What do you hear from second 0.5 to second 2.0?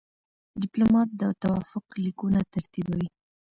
ډيپلومات د توافق